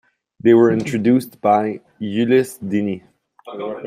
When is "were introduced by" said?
0.55-1.81